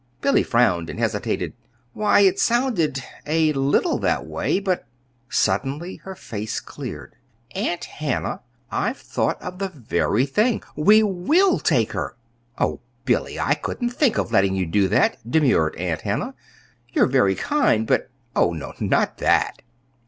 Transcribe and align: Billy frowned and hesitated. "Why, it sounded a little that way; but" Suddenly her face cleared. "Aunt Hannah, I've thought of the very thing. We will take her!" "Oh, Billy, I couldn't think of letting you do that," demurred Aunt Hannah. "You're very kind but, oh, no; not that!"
Billy 0.19 0.41
frowned 0.41 0.89
and 0.89 0.97
hesitated. 0.97 1.53
"Why, 1.93 2.21
it 2.21 2.39
sounded 2.39 3.03
a 3.27 3.53
little 3.53 3.99
that 3.99 4.25
way; 4.25 4.59
but" 4.59 4.87
Suddenly 5.29 5.97
her 5.97 6.15
face 6.15 6.59
cleared. 6.59 7.15
"Aunt 7.53 7.83
Hannah, 7.85 8.41
I've 8.71 8.97
thought 8.97 9.39
of 9.43 9.59
the 9.59 9.69
very 9.69 10.25
thing. 10.25 10.63
We 10.75 11.03
will 11.03 11.59
take 11.59 11.91
her!" 11.91 12.15
"Oh, 12.57 12.79
Billy, 13.05 13.39
I 13.39 13.53
couldn't 13.53 13.91
think 13.91 14.17
of 14.17 14.31
letting 14.31 14.55
you 14.55 14.65
do 14.65 14.87
that," 14.87 15.17
demurred 15.29 15.75
Aunt 15.75 16.01
Hannah. 16.01 16.33
"You're 16.91 17.05
very 17.05 17.35
kind 17.35 17.85
but, 17.85 18.09
oh, 18.35 18.53
no; 18.53 18.73
not 18.79 19.19
that!" 19.19 19.61